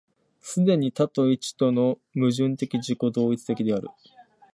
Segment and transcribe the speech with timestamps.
[0.41, 3.89] 既に多と一との矛盾的自己同一的である。